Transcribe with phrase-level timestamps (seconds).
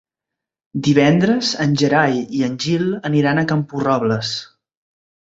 [0.85, 4.33] Divendres en Gerai i en Gil aniran a Camporrobles.